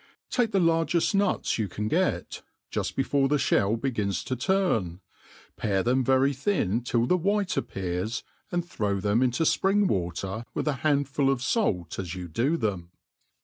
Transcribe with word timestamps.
TAKE 0.31 0.49
the 0.49 0.59
largeft 0.59 1.13
nuts 1.13 1.59
you 1.59 1.67
can 1.67 1.87
get, 1.87 2.41
juft 2.71 2.95
before 2.95 3.27
the 3.27 3.35
flicH 3.35 3.79
begins 3.81 4.23
to 4.23 4.35
turp, 4.35 4.99
pare 5.57 5.83
them 5.83 6.03
very 6.03 6.33
thin 6.33 6.81
till 6.81 7.05
the 7.05 7.15
white 7.15 7.55
appears, 7.55 8.23
and 8.51 8.67
throw 8.67 8.99
them 8.99 9.21
into, 9.21 9.43
fpring 9.43 9.85
water, 9.85 10.43
with 10.55 10.67
a 10.67 10.77
handful 10.81 11.29
of 11.29 11.39
fait 11.43 11.99
as 11.99 12.15
you 12.15 12.27
da 12.27 12.41
♦ 12.43 12.49
them. 12.49 12.49
'/ 12.49 12.49
MADE 12.49 12.59
PLAI>r 12.59 12.75
ANDEA^Y. 12.77 12.77
i^ 12.77 12.79
/ 12.79 12.79
Aem. 12.79 12.89